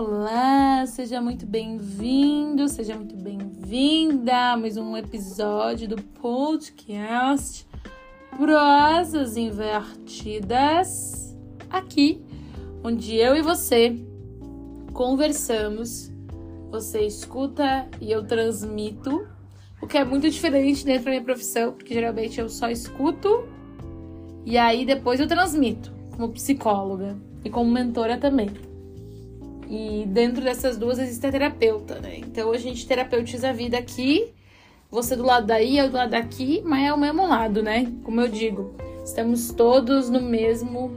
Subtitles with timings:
[0.00, 0.86] olá!
[0.86, 7.66] Seja muito bem-vindo, seja muito bem-vinda a mais um episódio do podcast
[8.34, 11.36] Prosas Invertidas,
[11.68, 12.24] aqui,
[12.82, 14.02] onde eu e você
[14.94, 16.10] conversamos,
[16.70, 19.28] você escuta e eu transmito,
[19.82, 23.46] o que é muito diferente dentro da minha profissão, porque geralmente eu só escuto
[24.46, 28.69] e aí depois eu transmito, como psicóloga e como mentora também.
[29.70, 32.16] E dentro dessas duas existe a terapeuta, né?
[32.18, 34.34] Então a gente terapeutiza a vida aqui,
[34.90, 37.86] você do lado daí, eu do lado daqui, mas é o mesmo lado, né?
[38.02, 40.90] Como eu digo, estamos todos no mesmo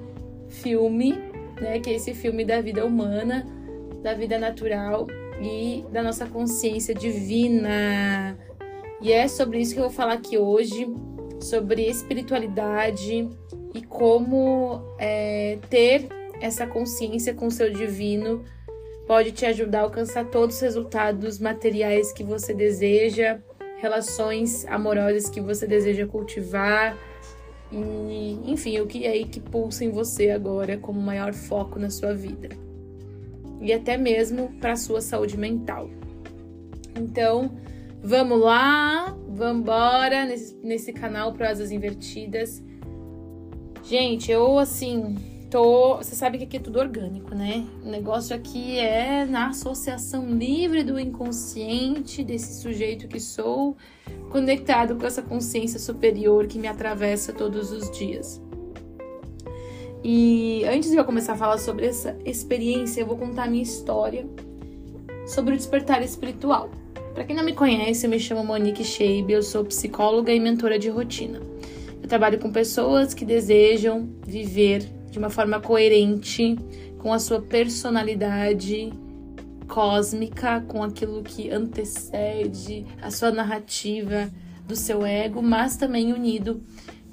[0.49, 1.13] filme,
[1.61, 1.79] né?
[1.79, 3.45] Que é esse filme da vida humana,
[4.01, 5.05] da vida natural
[5.39, 8.35] e da nossa consciência divina.
[8.99, 10.91] E é sobre isso que eu vou falar aqui hoje,
[11.39, 13.29] sobre espiritualidade
[13.75, 16.07] e como é, ter
[16.41, 18.43] essa consciência com o seu divino
[19.07, 23.39] pode te ajudar a alcançar todos os resultados materiais que você deseja,
[23.77, 26.97] relações amorosas que você deseja cultivar
[27.71, 31.89] e, enfim, o que é aí que pulsa em você agora como maior foco na
[31.89, 32.49] sua vida.
[33.59, 35.89] E até mesmo para sua saúde mental.
[36.95, 37.57] Então,
[38.01, 42.63] vamos lá, vamos embora nesse, nesse canal Prosas Invertidas.
[43.83, 45.15] Gente, eu assim,
[45.53, 47.63] Você sabe que aqui é tudo orgânico, né?
[47.85, 53.77] O negócio aqui é na associação livre do inconsciente, desse sujeito que sou,
[54.31, 58.41] conectado com essa consciência superior que me atravessa todos os dias.
[60.03, 63.61] E antes de eu começar a falar sobre essa experiência, eu vou contar a minha
[63.61, 64.25] história
[65.27, 66.71] sobre o despertar espiritual.
[67.13, 70.79] Para quem não me conhece, eu me chamo Monique Scheib, eu sou psicóloga e mentora
[70.79, 71.39] de rotina.
[72.01, 76.57] Eu trabalho com pessoas que desejam viver de uma forma coerente
[76.97, 78.91] com a sua personalidade
[79.67, 84.31] cósmica, com aquilo que antecede a sua narrativa
[84.67, 86.63] do seu ego, mas também unido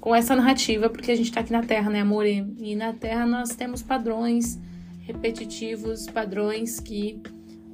[0.01, 2.25] com essa narrativa, porque a gente tá aqui na Terra, né, amor?
[2.27, 4.59] E na Terra nós temos padrões
[5.01, 7.21] repetitivos, padrões que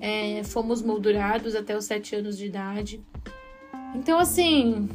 [0.01, 3.01] é, fomos moldurados até os sete anos de idade.
[3.95, 4.89] Então, assim,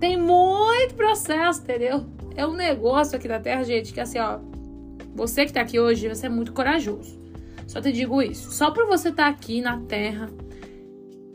[0.00, 2.04] tem muito processo, entendeu?
[2.36, 4.38] É um negócio aqui na Terra, gente, que assim, ó.
[5.14, 7.18] Você que tá aqui hoje, você é muito corajoso.
[7.66, 8.50] Só te digo isso.
[8.50, 10.30] Só por você estar tá aqui na Terra,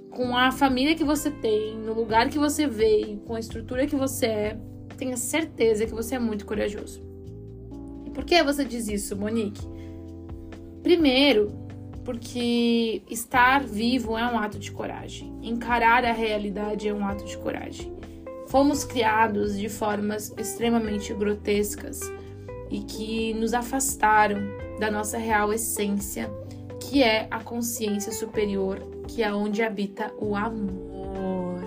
[0.09, 3.95] com a família que você tem, no lugar que você veio, com a estrutura que
[3.95, 4.59] você é,
[4.97, 7.01] tenha certeza que você é muito corajoso.
[8.05, 9.61] E por que você diz isso, Monique?
[10.81, 11.51] Primeiro,
[12.05, 15.33] porque estar vivo é um ato de coragem.
[15.41, 17.93] Encarar a realidade é um ato de coragem.
[18.55, 21.99] Fomos criados de formas extremamente grotescas
[22.71, 24.39] e que nos afastaram
[24.79, 26.31] da nossa real essência,
[26.79, 28.79] que é a consciência superior,
[29.09, 31.59] que é onde habita o amor.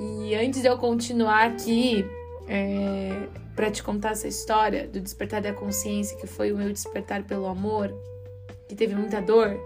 [0.00, 2.02] E antes de eu continuar aqui,
[2.48, 7.22] é, para te contar essa história do despertar da consciência, que foi o meu despertar
[7.24, 7.94] pelo amor,
[8.66, 9.60] que teve muita dor,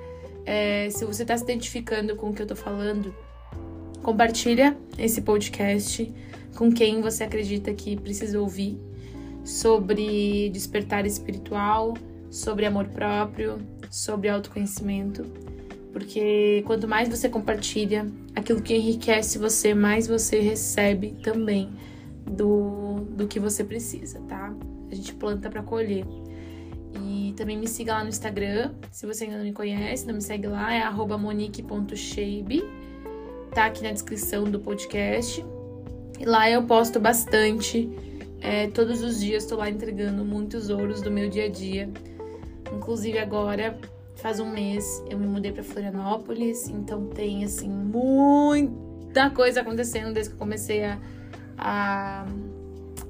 [0.44, 3.15] é, se você está se identificando com o que eu tô falando,
[4.03, 6.12] Compartilha esse podcast
[6.56, 8.81] com quem você acredita que precisa ouvir
[9.44, 11.94] sobre despertar espiritual,
[12.31, 13.59] sobre amor próprio,
[13.91, 15.25] sobre autoconhecimento.
[15.92, 21.70] Porque quanto mais você compartilha, aquilo que enriquece você, mais você recebe também
[22.26, 24.54] do, do que você precisa, tá?
[24.91, 26.04] A gente planta para colher.
[27.03, 30.22] E também me siga lá no Instagram, se você ainda não me conhece, não me
[30.22, 32.88] segue lá, é monique.shabe
[33.59, 35.45] tá aqui na descrição do podcast.
[36.17, 37.91] E lá eu posto bastante.
[38.41, 41.91] É, todos os dias estou lá entregando muitos ouros do meu dia a dia.
[42.73, 43.77] Inclusive agora,
[44.15, 50.31] faz um mês, eu me mudei para Florianópolis, então tem assim muita coisa acontecendo desde
[50.31, 50.99] que eu comecei a,
[51.59, 52.27] a,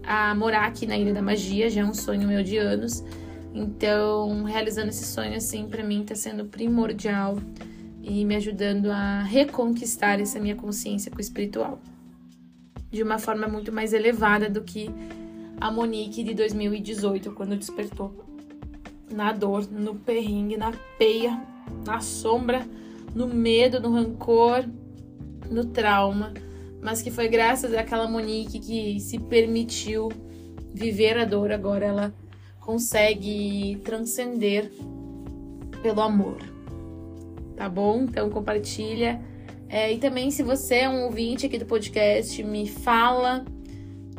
[0.02, 3.04] a morar aqui na Ilha da Magia, já é um sonho meu de anos.
[3.52, 7.36] Então, realizando esse sonho assim para mim tá sendo primordial
[8.02, 11.80] e me ajudando a reconquistar essa minha consciência com o espiritual.
[12.90, 14.90] De uma forma muito mais elevada do que
[15.60, 18.24] a Monique de 2018, quando despertou
[19.10, 21.42] na dor, no perrengue, na peia,
[21.86, 22.66] na sombra,
[23.14, 24.64] no medo, no rancor,
[25.50, 26.32] no trauma,
[26.80, 30.08] mas que foi graças àquela Monique que se permitiu
[30.72, 32.14] viver a dor, agora ela
[32.60, 34.70] consegue transcender
[35.82, 36.57] pelo amor
[37.58, 38.04] tá bom?
[38.04, 39.20] Então compartilha.
[39.68, 43.44] É, e também, se você é um ouvinte aqui do podcast, me fala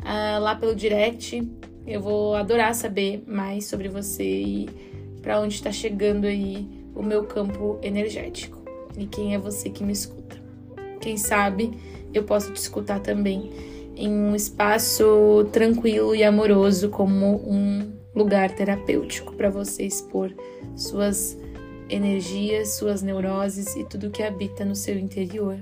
[0.00, 1.42] uh, lá pelo direct.
[1.86, 4.68] Eu vou adorar saber mais sobre você e
[5.22, 8.62] para onde está chegando aí o meu campo energético.
[8.96, 10.36] E quem é você que me escuta?
[11.00, 11.72] Quem sabe
[12.12, 13.50] eu posso te escutar também
[13.96, 20.32] em um espaço tranquilo e amoroso, como um lugar terapêutico para você expor
[20.76, 21.36] suas
[21.90, 25.58] energias, suas neuroses e tudo que habita no seu interior.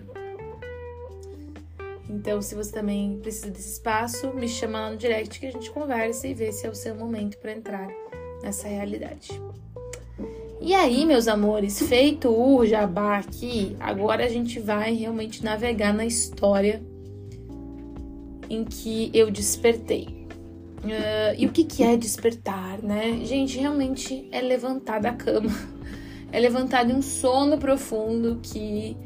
[2.08, 5.70] Então, se você também precisa desse espaço, me chama lá no direct que a gente
[5.70, 7.88] conversa e vê se é o seu momento para entrar
[8.42, 9.40] nessa realidade.
[10.60, 16.04] E aí, meus amores, feito o jabá aqui, agora a gente vai realmente navegar na
[16.04, 16.82] história
[18.50, 20.18] em que eu despertei.
[20.78, 23.20] Uh, e o que, que é despertar, né?
[23.24, 25.50] Gente, realmente é levantar da cama,
[26.32, 28.96] é levantar de um sono profundo que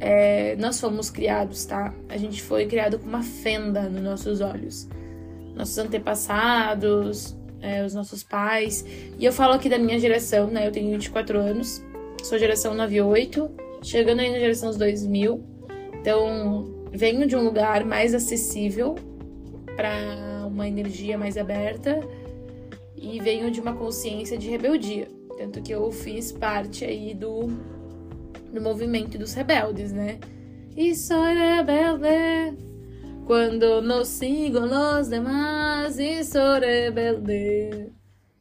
[0.00, 1.94] é, nós fomos criados, tá?
[2.08, 4.88] A gente foi criado com uma fenda nos nossos olhos.
[5.54, 8.84] Nossos antepassados, é, os nossos pais.
[9.18, 10.66] E eu falo aqui da minha geração, né?
[10.66, 11.84] Eu tenho 24 anos,
[12.24, 13.48] sou geração 98,
[13.82, 15.44] chegando aí na geração dos 2000.
[16.00, 18.96] Então, venho de um lugar mais acessível
[19.76, 22.00] para uma energia mais aberta
[22.96, 25.08] e venho de uma consciência de rebeldia.
[25.36, 27.48] Tanto que eu fiz parte aí do
[28.52, 30.18] no movimento dos rebeldes, né?
[30.76, 32.56] E sou rebelde
[33.26, 37.92] quando não sigo os demais e sou rebelde.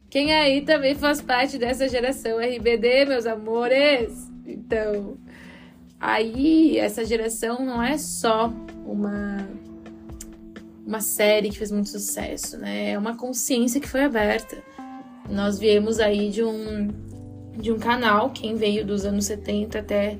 [0.10, 4.30] Quem aí também faz parte dessa geração RBD, meus amores?
[4.46, 5.18] Então,
[6.00, 8.54] aí essa geração não é só
[8.86, 9.48] uma
[10.86, 12.92] uma série que fez muito sucesso, né?
[12.92, 14.62] É uma consciência que foi aberta.
[15.30, 16.90] Nós viemos aí de um
[17.58, 20.18] de um canal, quem veio dos anos 70 até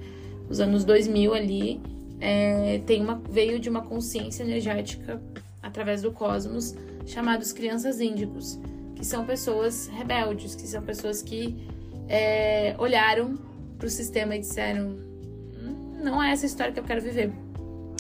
[0.50, 1.82] os anos 2000 ali,
[2.20, 5.22] é, tem uma, veio de uma consciência energética
[5.62, 6.76] através do cosmos,
[7.06, 8.60] chamados crianças índicos,
[8.96, 11.68] que são pessoas rebeldes, que são pessoas que
[12.08, 13.40] é, olharam
[13.78, 17.32] para o sistema e disseram: hum, não é essa história que eu quero viver.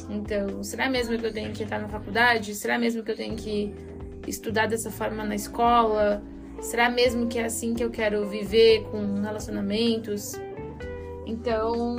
[0.10, 2.54] Então, será mesmo que eu tenho que entrar na faculdade?
[2.54, 3.74] Será mesmo que eu tenho que
[4.28, 6.22] estudar dessa forma na escola?
[6.62, 10.34] Será mesmo que é assim que eu quero viver com relacionamentos?
[11.26, 11.96] Então,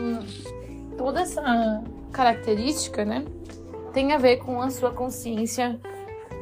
[0.96, 1.82] toda essa
[2.12, 3.24] característica, né,
[3.92, 5.80] tem a ver com a sua consciência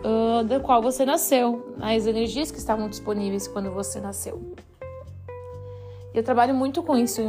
[0.05, 4.55] uh, da qual você nasceu, as energias que estavam disponíveis quando você nasceu.
[6.13, 7.23] Eu trabalho muito com isso,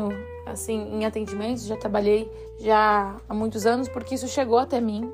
[0.46, 2.30] assim, em atendimentos, já trabalhei
[2.60, 5.10] já há muitos anos, porque isso chegou até mim,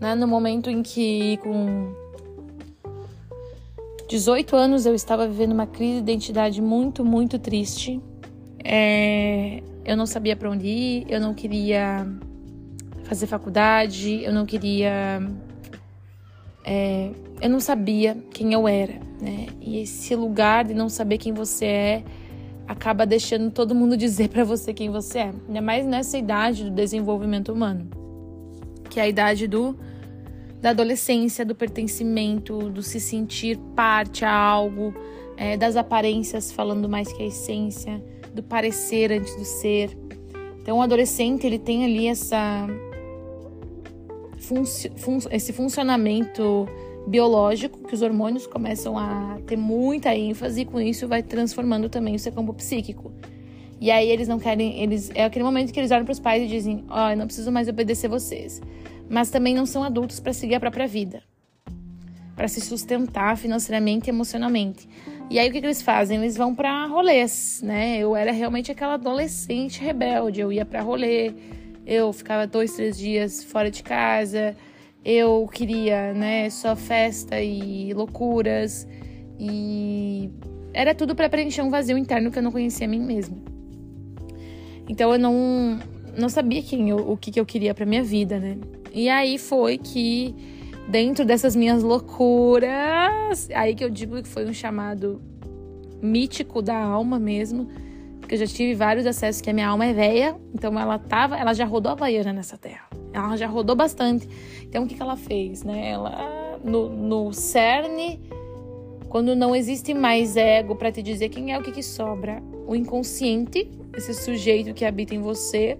[0.00, 2.07] né, no momento em que com
[4.08, 8.00] 18 anos eu estava vivendo uma crise de identidade muito, muito triste.
[8.64, 12.06] É, eu não sabia para onde ir, eu não queria
[13.04, 15.20] fazer faculdade, eu não queria.
[16.64, 17.10] É,
[17.40, 19.46] eu não sabia quem eu era, né?
[19.60, 22.04] E esse lugar de não saber quem você é
[22.66, 25.32] acaba deixando todo mundo dizer para você quem você é.
[25.46, 27.90] Ainda mais nessa idade do desenvolvimento humano,
[28.88, 29.78] que é a idade do
[30.60, 34.94] da adolescência, do pertencimento, do se sentir parte a algo,
[35.36, 38.02] é, das aparências falando mais que a essência,
[38.34, 39.96] do parecer antes do ser.
[40.60, 42.66] Então, o adolescente ele tem ali essa
[44.38, 44.62] fun
[45.30, 46.66] esse funcionamento
[47.06, 52.14] biológico que os hormônios começam a ter muita ênfase e com isso vai transformando também
[52.14, 53.12] o seu campo psíquico.
[53.80, 56.42] E aí eles não querem, eles é aquele momento que eles olham para os pais
[56.42, 58.60] e dizem: "Ó, oh, eu não preciso mais obedecer vocês"
[59.08, 61.22] mas também não são adultos para seguir a própria vida,
[62.36, 64.88] para se sustentar financeiramente e emocionalmente.
[65.30, 66.18] E aí o que, que eles fazem?
[66.18, 67.98] Eles vão para rolês, né?
[67.98, 71.32] Eu era realmente aquela adolescente rebelde, eu ia para rolê,
[71.86, 74.56] eu ficava dois, três dias fora de casa,
[75.04, 78.86] eu queria, né, só festa e loucuras
[79.38, 80.30] e
[80.72, 83.36] era tudo para preencher um vazio interno que eu não conhecia a mim mesma.
[84.88, 85.78] Então eu não
[86.18, 88.58] não sabia quem eu, o que, que eu queria para minha vida, né?
[88.92, 90.34] E aí foi que,
[90.88, 95.22] dentro dessas minhas loucuras, aí que eu digo que foi um chamado
[96.02, 97.68] mítico da alma mesmo,
[98.20, 101.36] porque eu já tive vários acessos que a minha alma é velha, então ela tava,
[101.36, 102.88] ela já rodou a Havaiana nessa terra.
[103.12, 104.28] Ela já rodou bastante.
[104.62, 105.90] Então o que, que ela fez, né?
[105.90, 108.20] Ela no, no cerne,
[109.08, 112.74] quando não existe mais ego para te dizer quem é o que, que sobra, o
[112.74, 115.78] inconsciente, esse sujeito que habita em você,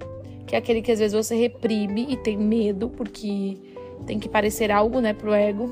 [0.49, 3.59] que é aquele que às vezes você reprime e tem medo, porque
[4.07, 5.71] tem que parecer algo, né, pro ego.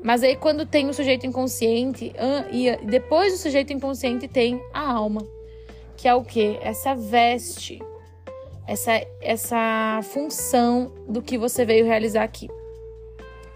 [0.00, 2.12] Mas aí quando tem o sujeito inconsciente,
[2.52, 5.26] e depois do sujeito inconsciente tem a alma,
[5.96, 6.56] que é o que?
[6.62, 7.82] Essa veste,
[8.66, 12.48] essa, essa função do que você veio realizar aqui.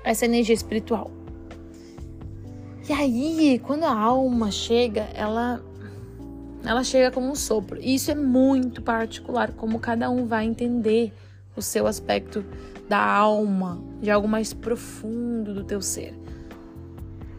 [0.03, 1.11] Essa energia espiritual.
[2.89, 5.63] E aí, quando a alma chega, ela
[6.65, 7.79] ela chega como um sopro.
[7.81, 11.13] E isso é muito particular, como cada um vai entender
[11.57, 12.45] o seu aspecto
[12.89, 16.15] da alma, de algo mais profundo do teu ser.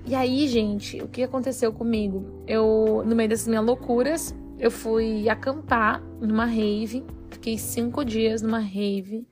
[0.06, 2.44] E aí, gente, o que aconteceu comigo?
[2.48, 7.04] Eu, no meio dessas minhas loucuras, eu fui acampar numa rave.
[7.30, 9.28] Fiquei cinco dias numa rave.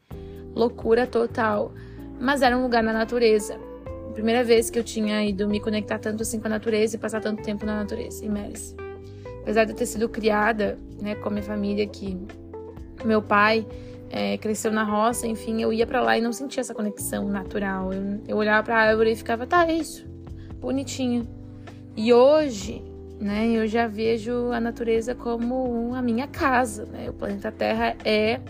[0.56, 1.74] Loucura total.
[2.20, 3.60] Mas era um lugar na natureza.
[4.13, 7.22] Primeira vez que eu tinha ido me conectar tanto assim com a natureza e passar
[7.22, 8.75] tanto tempo na natureza, em Meres.
[9.48, 12.18] Apesar de eu ter sido criada né, com a minha família, que
[13.06, 13.66] meu pai
[14.10, 17.94] é, cresceu na roça, enfim, eu ia para lá e não sentia essa conexão natural.
[17.94, 20.06] Eu, eu olhava para a árvore e ficava, tá, é isso,
[20.60, 21.25] bonitinha.
[21.96, 22.84] E hoje,
[23.22, 27.10] né, eu já vejo a natureza como a minha casa, né?
[27.10, 28.42] O planeta Terra é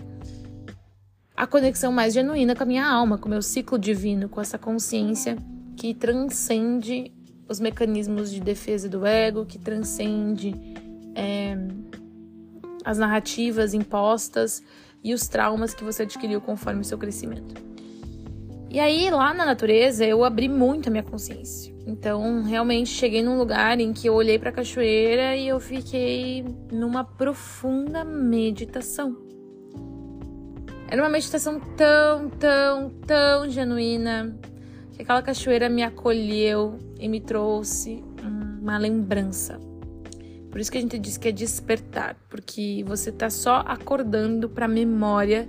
[1.36, 4.58] a conexão mais genuína com a minha alma, com o meu ciclo divino, com essa
[4.58, 5.36] consciência
[5.76, 7.12] que transcende
[7.48, 10.52] os mecanismos de defesa do ego, que transcende
[11.18, 11.58] é,
[12.84, 14.62] as narrativas impostas
[15.02, 17.54] e os traumas que você adquiriu conforme o seu crescimento.
[18.70, 21.74] E aí, lá na natureza, eu abri muito a minha consciência.
[21.86, 26.44] Então, realmente cheguei num lugar em que eu olhei para a cachoeira e eu fiquei
[26.70, 29.16] numa profunda meditação.
[30.86, 34.38] Era uma meditação tão, tão, tão genuína
[34.92, 38.04] que aquela cachoeira me acolheu e me trouxe
[38.60, 39.67] uma lembrança.
[40.50, 44.64] Por isso que a gente diz que é despertar, porque você tá só acordando para
[44.64, 45.48] a memória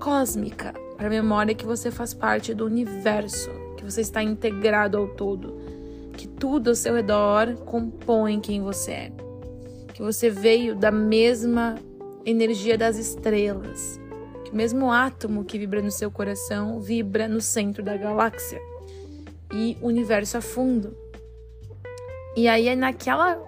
[0.00, 5.08] cósmica, para a memória que você faz parte do universo, que você está integrado ao
[5.08, 5.54] todo,
[6.16, 9.12] que tudo ao seu redor compõe quem você é,
[9.92, 11.76] que você veio da mesma
[12.24, 14.00] energia das estrelas,
[14.44, 18.60] que o mesmo átomo que vibra no seu coração vibra no centro da galáxia
[19.52, 21.03] e o universo a fundo.
[22.36, 23.40] E aí, naquela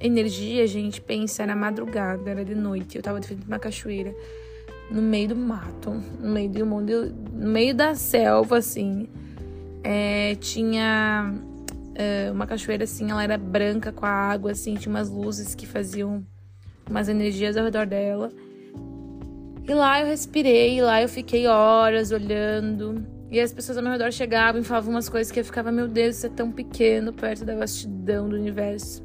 [0.00, 3.58] energia, a gente pensa, era madrugada, era de noite, eu tava de frente de uma
[3.58, 4.14] cachoeira,
[4.90, 5.90] no meio do mato,
[6.20, 9.08] no meio do mundo, no meio da selva, assim.
[9.82, 11.34] É, tinha
[11.94, 15.66] é, uma cachoeira, assim, ela era branca com a água, assim, tinha umas luzes que
[15.66, 16.24] faziam
[16.88, 18.30] umas energias ao redor dela.
[19.66, 23.04] E lá eu respirei, lá eu fiquei horas olhando.
[23.30, 25.86] E as pessoas ao meu redor chegavam e falavam umas coisas que eu ficava, meu
[25.86, 29.02] Deus, isso é tão pequeno perto da vastidão do universo.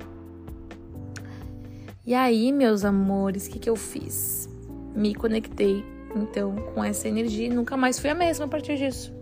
[2.06, 4.50] E aí, meus amores, o que, que eu fiz?
[4.96, 5.84] Me conectei,
[6.16, 9.14] então, com essa energia e nunca mais fui a mesma a partir disso.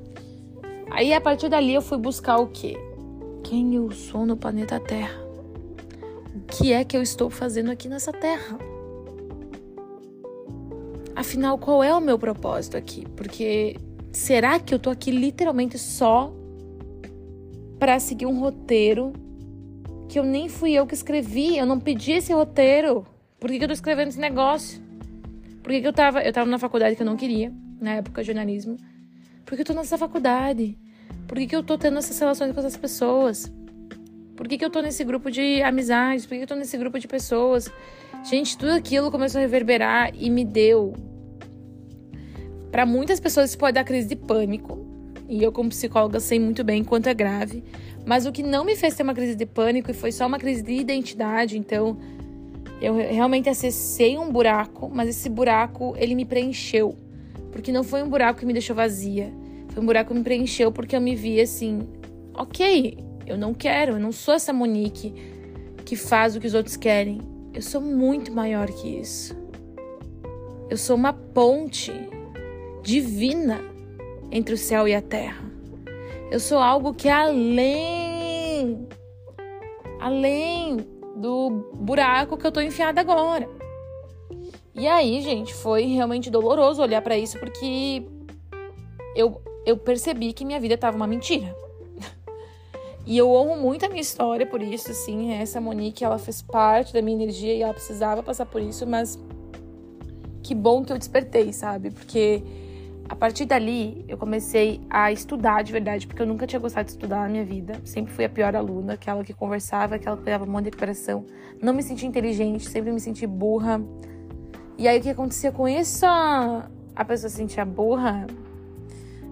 [0.92, 2.78] Aí, a partir dali, eu fui buscar o quê?
[3.44, 5.20] Quem eu sou no planeta Terra?
[6.36, 8.58] O que é que eu estou fazendo aqui nessa Terra?
[11.16, 13.06] Afinal, qual é o meu propósito aqui?
[13.16, 13.76] Porque
[14.12, 16.34] será que eu tô aqui literalmente só
[17.80, 19.14] para seguir um roteiro
[20.08, 23.06] que eu nem fui eu que escrevi, eu não pedi esse roteiro?
[23.40, 24.82] Por que, que eu tô escrevendo esse negócio?
[25.64, 26.22] Por que, que eu tava.
[26.22, 28.78] Eu tava na faculdade que eu não queria, na época jornalismo.
[29.46, 30.78] Por que eu tô nessa faculdade?
[31.28, 33.52] Por que, que eu tô tendo essas relações com essas pessoas?
[34.36, 36.26] Por que, que eu tô nesse grupo de amizades?
[36.26, 37.72] Por que, que eu tô nesse grupo de pessoas?
[38.24, 40.94] Gente, tudo aquilo começou a reverberar e me deu
[42.72, 44.80] para muitas pessoas isso pode dar crise de pânico,
[45.28, 47.64] e eu como psicóloga sei muito bem quanto é grave,
[48.06, 50.40] mas o que não me fez ter uma crise de pânico e foi só uma
[50.40, 51.98] crise de identidade, então
[52.82, 56.96] eu realmente acessei um buraco, mas esse buraco ele me preencheu,
[57.52, 59.32] porque não foi um buraco que me deixou vazia,
[59.70, 61.82] foi um buraco que me preencheu porque eu me vi assim,
[62.34, 62.98] ok,
[63.28, 65.14] eu não quero, eu não sou essa Monique
[65.86, 67.20] que faz o que os outros querem,
[67.54, 69.36] eu sou muito maior que isso.
[70.70, 71.92] Eu sou uma ponte
[72.82, 73.62] divina
[74.32, 75.44] entre o céu e a terra.
[76.32, 78.88] Eu sou algo que é além
[80.00, 80.78] além
[81.16, 83.48] do buraco que eu tô enfiada agora.
[84.74, 88.04] E aí, gente, foi realmente doloroso olhar para isso porque
[89.16, 91.56] eu eu percebi que minha vida tava uma mentira.
[93.04, 95.34] E eu honro muito a minha história por isso, assim.
[95.34, 99.20] Essa Monique, ela fez parte da minha energia e ela precisava passar por isso, mas
[100.44, 101.90] que bom que eu despertei, sabe?
[101.90, 102.44] Porque
[103.22, 107.20] partir dali, eu comecei a estudar de verdade, porque eu nunca tinha gostado de estudar
[107.20, 107.80] na minha vida.
[107.86, 111.24] Sempre fui a pior aluna, aquela que conversava, aquela que um monte de recuperação.
[111.62, 113.80] Não me sentia inteligente, sempre me senti burra.
[114.76, 116.04] E aí, o que acontecia com isso?
[116.04, 118.26] A pessoa se sentia burra.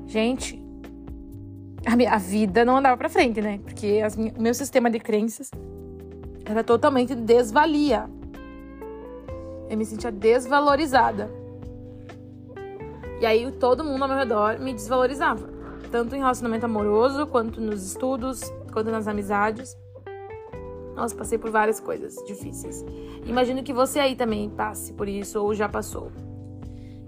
[0.05, 0.63] Gente,
[1.83, 3.59] a minha vida não andava pra frente, né?
[3.63, 4.01] Porque
[4.37, 5.49] o meu sistema de crenças
[6.45, 8.07] era totalmente desvalia.
[9.67, 11.27] Eu me sentia desvalorizada.
[13.19, 15.49] E aí todo mundo ao meu redor me desvalorizava,
[15.91, 19.77] tanto em relacionamento amoroso, quanto nos estudos, quanto nas amizades.
[20.95, 22.83] Nossa, passei por várias coisas difíceis.
[23.25, 26.11] Imagino que você aí também passe por isso ou já passou.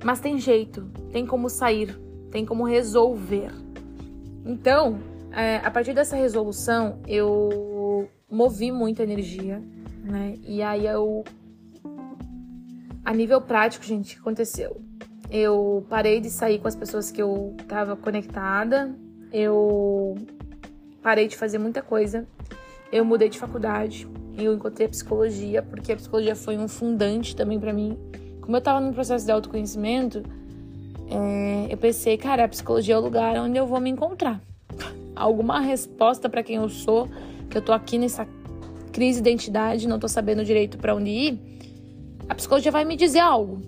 [0.03, 1.98] Mas tem jeito, tem como sair,
[2.30, 3.51] tem como resolver.
[4.46, 5.00] Então,
[5.32, 9.62] é, a partir dessa resolução, eu movi muita energia,
[10.03, 10.36] né?
[10.44, 11.24] E aí eu.
[13.03, 14.91] A nível prático, gente, o que aconteceu?
[15.32, 18.94] Eu parei de sair com as pessoas que eu tava conectada,
[19.32, 20.16] eu
[21.02, 22.28] parei de fazer muita coisa,
[22.92, 24.06] eu mudei de faculdade,
[24.38, 27.98] eu encontrei a psicologia, porque a psicologia foi um fundante também para mim.
[28.42, 30.22] Como eu tava num processo de autoconhecimento,
[31.10, 34.42] é, eu pensei, cara, a psicologia é o lugar onde eu vou me encontrar.
[35.16, 37.08] Alguma resposta para quem eu sou,
[37.50, 38.28] que eu tô aqui nessa
[38.92, 41.40] crise de identidade, não tô sabendo direito para onde ir.
[42.28, 43.62] A psicologia vai me dizer algo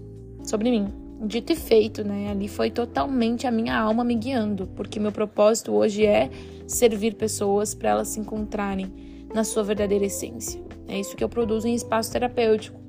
[0.44, 2.30] sobre mim dito e feito, né?
[2.30, 6.30] Ali foi totalmente a minha alma me guiando, porque meu propósito hoje é
[6.68, 8.92] servir pessoas para elas se encontrarem
[9.34, 10.62] na sua verdadeira essência.
[10.88, 12.80] É isso que eu produzo em espaço terapêutico,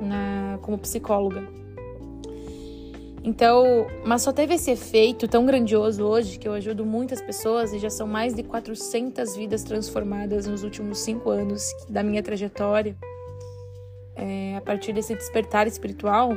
[0.00, 1.46] na, como psicóloga.
[3.22, 7.78] Então, mas só teve esse efeito tão grandioso hoje que eu ajudo muitas pessoas e
[7.78, 12.94] já são mais de 400 vidas transformadas nos últimos cinco anos da minha trajetória.
[14.14, 16.36] É, a partir desse despertar espiritual,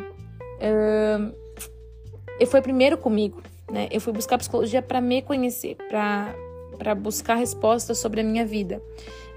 [2.39, 3.87] eu fui primeiro comigo, né?
[3.91, 8.81] Eu fui buscar psicologia para me conhecer, para buscar respostas sobre a minha vida.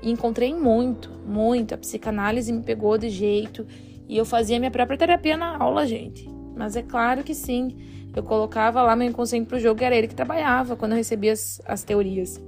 [0.03, 1.75] E encontrei muito, muito.
[1.75, 3.67] A psicanálise me pegou de jeito
[4.09, 6.29] e eu fazia minha própria terapia na aula, gente.
[6.57, 7.77] Mas é claro que sim,
[8.15, 11.33] eu colocava lá meu inconsciente pro jogo e era ele que trabalhava quando eu recebia
[11.33, 12.41] as, as teorias.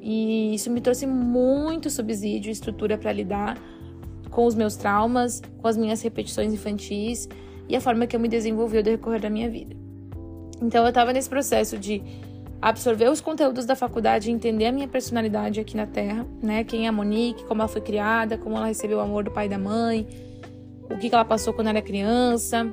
[0.00, 3.58] E isso me trouxe muito subsídio e estrutura para lidar
[4.30, 7.28] com os meus traumas, com as minhas repetições infantis
[7.68, 9.76] e a forma que eu me desenvolvi ao decorrer da minha vida.
[10.62, 12.02] Então eu estava nesse processo de
[12.60, 16.64] absorver os conteúdos da faculdade, entender a minha personalidade aqui na Terra, né?
[16.64, 19.46] Quem é a Monique, como ela foi criada, como ela recebeu o amor do pai
[19.46, 20.06] e da mãe,
[20.90, 22.72] o que, que ela passou quando era criança.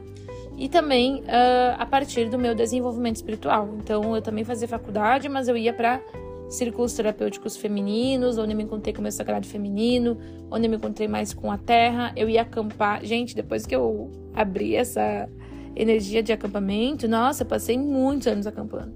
[0.58, 3.76] E também uh, a partir do meu desenvolvimento espiritual.
[3.78, 6.02] Então eu também fazia faculdade, mas eu ia para
[6.50, 10.18] círculos terapêuticos femininos, onde eu me encontrei com o meu sagrado feminino,
[10.50, 12.12] onde eu me encontrei mais com a terra.
[12.16, 13.04] Eu ia acampar.
[13.04, 15.30] Gente, depois que eu abri essa
[15.76, 18.94] energia de acampamento, nossa, eu passei muitos anos acampando.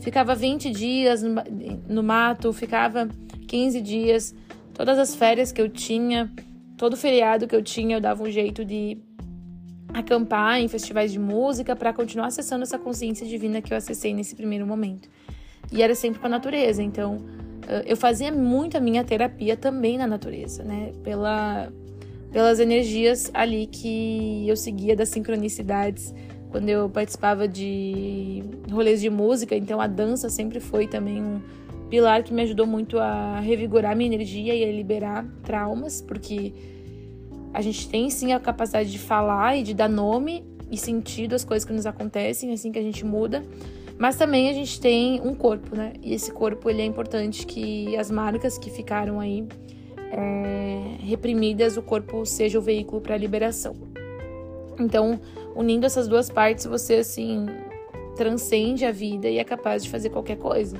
[0.00, 1.34] Ficava 20 dias no,
[1.88, 3.08] no mato, ficava
[3.46, 4.34] 15 dias.
[4.72, 6.30] Todas as férias que eu tinha,
[6.76, 8.98] todo feriado que eu tinha, eu dava um jeito de
[9.92, 14.34] acampar em festivais de música para continuar acessando essa consciência divina que eu acessei nesse
[14.34, 15.08] primeiro momento.
[15.70, 17.18] E era sempre com a natureza, então
[17.86, 20.92] eu fazia muito a minha terapia também na natureza, né?
[21.04, 21.70] Pela,
[22.32, 26.14] pelas energias ali que eu seguia das sincronicidades
[26.50, 31.40] quando eu participava de rolês de música, então a dança sempre foi também um
[31.88, 36.52] pilar que me ajudou muito a revigorar minha energia e a liberar traumas, porque
[37.52, 41.44] a gente tem sim a capacidade de falar e de dar nome e sentido às
[41.44, 43.42] coisas que nos acontecem, assim que a gente muda.
[43.98, 45.92] Mas também a gente tem um corpo, né?
[46.02, 49.46] E esse corpo ele é importante que as marcas que ficaram aí
[50.10, 53.74] é, reprimidas, o corpo seja o veículo para a liberação.
[54.78, 55.20] Então,
[55.54, 57.46] unindo essas duas partes, você assim
[58.16, 60.76] transcende a vida e é capaz de fazer qualquer coisa.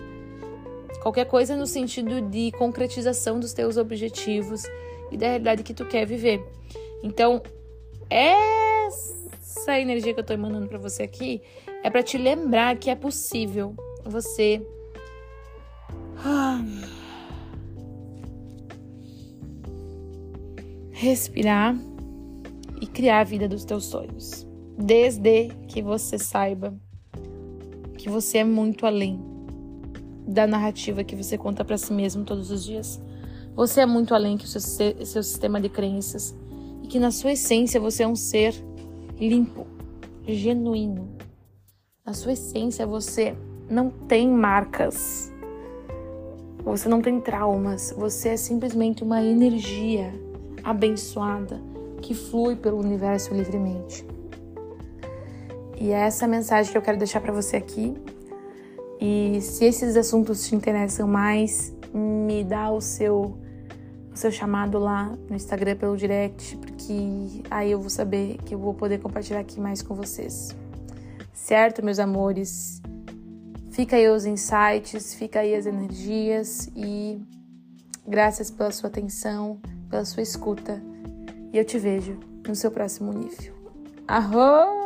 [1.02, 4.64] Qualquer coisa no sentido de concretização dos teus objetivos
[5.10, 6.44] e da realidade que tu quer viver.
[7.02, 7.42] Então,
[8.10, 11.40] essa energia que eu tô emanando para você aqui
[11.82, 14.60] é para te lembrar que é possível você
[21.00, 21.74] respirar
[22.78, 24.46] e criar a vida dos teus sonhos.
[24.76, 26.74] Desde que você saiba
[27.96, 29.18] que você é muito além
[30.28, 33.00] da narrativa que você conta para si mesmo todos os dias.
[33.56, 36.36] Você é muito além que o seu, seu sistema de crenças
[36.82, 38.54] e que na sua essência você é um ser
[39.18, 39.66] limpo,
[40.26, 41.08] genuíno,
[42.04, 43.34] na sua essência, você
[43.70, 45.32] não tem marcas.
[46.62, 47.94] Você não tem traumas.
[47.96, 50.12] Você é simplesmente uma energia
[50.64, 51.60] abençoada
[52.02, 54.06] que flui pelo universo livremente.
[55.78, 57.94] E é essa mensagem que eu quero deixar para você aqui.
[59.00, 63.38] E se esses assuntos te interessam mais, me dá o seu
[64.12, 68.58] o seu chamado lá no Instagram pelo direct, porque aí eu vou saber que eu
[68.58, 70.54] vou poder compartilhar aqui mais com vocês.
[71.32, 72.82] Certo, meus amores?
[73.70, 77.22] Fica aí os insights, fica aí as energias e
[78.06, 80.80] graças pela sua atenção, pela sua escuta.
[81.52, 83.52] E eu te vejo no seu próximo nível.
[84.06, 84.79] Arroz!